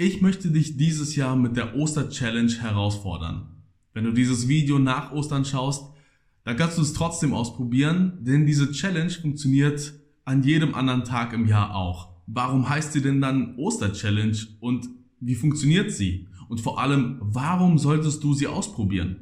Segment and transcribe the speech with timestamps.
[0.00, 3.48] Ich möchte dich dieses Jahr mit der Oster-Challenge herausfordern.
[3.92, 5.92] Wenn du dieses Video nach Ostern schaust,
[6.44, 11.48] dann kannst du es trotzdem ausprobieren, denn diese Challenge funktioniert an jedem anderen Tag im
[11.48, 12.10] Jahr auch.
[12.28, 14.88] Warum heißt sie denn dann Oster-Challenge und
[15.18, 16.28] wie funktioniert sie?
[16.48, 19.16] Und vor allem, warum solltest du sie ausprobieren?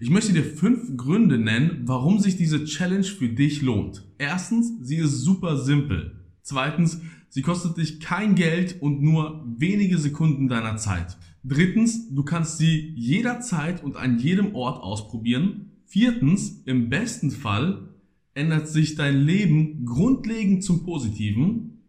[0.00, 4.08] Ich möchte dir fünf Gründe nennen, warum sich diese Challenge für dich lohnt.
[4.16, 6.19] Erstens, sie ist super simpel.
[6.42, 7.00] Zweitens,
[7.32, 11.16] Sie kostet dich kein Geld und nur wenige Sekunden deiner Zeit.
[11.44, 15.70] Drittens, du kannst sie jederzeit und an jedem Ort ausprobieren.
[15.86, 17.88] Viertens, im besten Fall
[18.34, 21.84] ändert sich dein Leben grundlegend zum Positiven.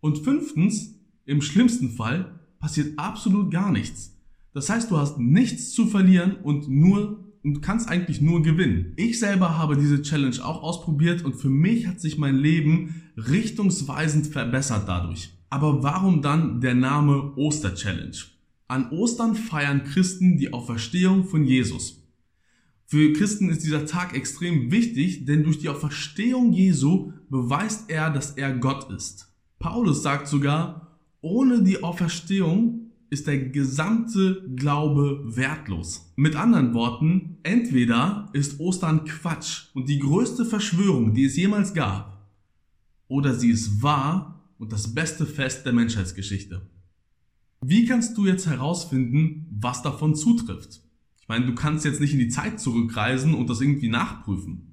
[0.00, 4.18] Und fünftens, im schlimmsten Fall passiert absolut gar nichts.
[4.52, 8.92] Das heißt, du hast nichts zu verlieren und nur und du kannst eigentlich nur gewinnen.
[8.96, 14.26] Ich selber habe diese Challenge auch ausprobiert und für mich hat sich mein Leben richtungsweisend
[14.28, 15.30] verbessert dadurch.
[15.50, 18.16] Aber warum dann der Name Oster Challenge?
[18.68, 22.02] An Ostern feiern Christen die Auferstehung von Jesus.
[22.86, 28.32] Für Christen ist dieser Tag extrem wichtig, denn durch die Auferstehung Jesu beweist er, dass
[28.32, 29.32] er Gott ist.
[29.58, 32.81] Paulus sagt sogar, ohne die Auferstehung
[33.12, 36.10] ist der gesamte Glaube wertlos.
[36.16, 42.26] Mit anderen Worten, entweder ist Ostern Quatsch und die größte Verschwörung, die es jemals gab,
[43.08, 46.62] oder sie ist wahr und das beste Fest der Menschheitsgeschichte.
[47.60, 50.80] Wie kannst du jetzt herausfinden, was davon zutrifft?
[51.20, 54.72] Ich meine, du kannst jetzt nicht in die Zeit zurückreisen und das irgendwie nachprüfen.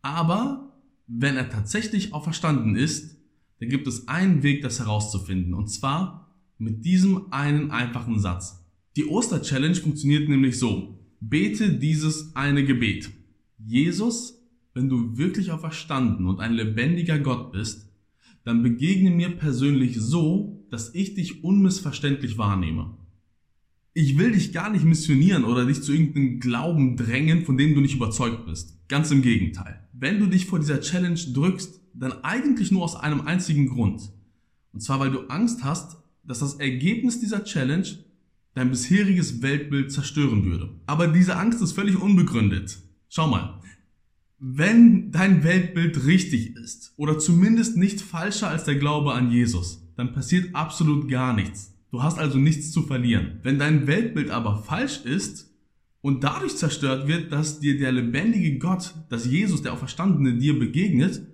[0.00, 3.16] Aber wenn er tatsächlich auferstanden ist,
[3.58, 5.54] dann gibt es einen Weg, das herauszufinden.
[5.54, 6.29] Und zwar
[6.60, 8.64] mit diesem einen einfachen Satz.
[8.96, 10.98] Die Oster-Challenge funktioniert nämlich so.
[11.20, 13.10] Bete dieses eine Gebet.
[13.58, 14.42] Jesus,
[14.74, 17.88] wenn du wirklich auferstanden und ein lebendiger Gott bist,
[18.44, 22.96] dann begegne mir persönlich so, dass ich dich unmissverständlich wahrnehme.
[23.92, 27.80] Ich will dich gar nicht missionieren oder dich zu irgendeinem Glauben drängen, von dem du
[27.80, 28.78] nicht überzeugt bist.
[28.88, 29.88] Ganz im Gegenteil.
[29.92, 34.12] Wenn du dich vor dieser Challenge drückst, dann eigentlich nur aus einem einzigen Grund.
[34.72, 37.86] Und zwar, weil du Angst hast, dass das Ergebnis dieser Challenge
[38.54, 40.70] dein bisheriges Weltbild zerstören würde.
[40.86, 42.78] Aber diese Angst ist völlig unbegründet.
[43.08, 43.60] Schau mal,
[44.38, 50.12] wenn dein Weltbild richtig ist oder zumindest nicht falscher als der Glaube an Jesus, dann
[50.14, 51.74] passiert absolut gar nichts.
[51.90, 53.40] Du hast also nichts zu verlieren.
[53.42, 55.50] Wenn dein Weltbild aber falsch ist
[56.00, 61.26] und dadurch zerstört wird, dass dir der lebendige Gott, dass Jesus, der Auferstandene, dir begegnet,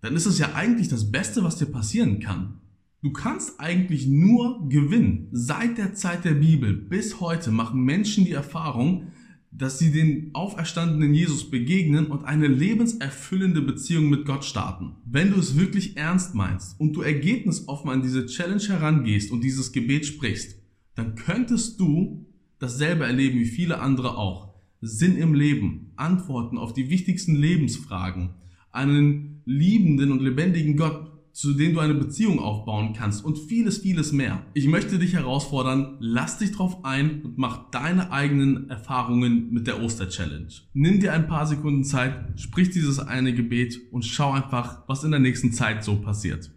[0.00, 2.60] dann ist es ja eigentlich das Beste, was dir passieren kann.
[3.02, 5.26] Du kannst eigentlich nur gewinnen.
[5.32, 9.08] Seit der Zeit der Bibel bis heute machen Menschen die Erfahrung,
[9.50, 14.92] dass sie den auferstandenen Jesus begegnen und eine lebenserfüllende Beziehung mit Gott starten.
[15.04, 19.72] Wenn du es wirklich ernst meinst und du ergebnisoffen an diese Challenge herangehst und dieses
[19.72, 20.62] Gebet sprichst,
[20.94, 22.26] dann könntest du
[22.60, 24.54] dasselbe erleben wie viele andere auch.
[24.80, 28.34] Sinn im Leben, Antworten auf die wichtigsten Lebensfragen,
[28.70, 34.12] einen liebenden und lebendigen Gott, zu denen du eine Beziehung aufbauen kannst und vieles, vieles
[34.12, 34.44] mehr.
[34.54, 39.82] Ich möchte dich herausfordern, lass dich drauf ein und mach deine eigenen Erfahrungen mit der
[39.82, 40.48] Oster-Challenge.
[40.74, 45.10] Nimm dir ein paar Sekunden Zeit, sprich dieses eine Gebet und schau einfach, was in
[45.10, 46.50] der nächsten Zeit so passiert.